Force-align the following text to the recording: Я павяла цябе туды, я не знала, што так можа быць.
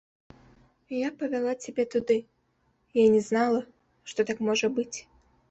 Я 0.99 1.09
павяла 1.19 1.53
цябе 1.65 1.85
туды, 1.97 2.17
я 3.01 3.05
не 3.17 3.21
знала, 3.29 3.61
што 4.15 4.19
так 4.33 4.45
можа 4.51 4.67
быць. 4.81 4.97